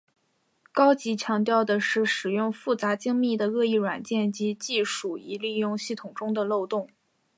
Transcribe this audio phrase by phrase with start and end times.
[0.71, 6.89] 高级强调的是使用复杂精密的恶意软件及技术以利用系统中的漏洞。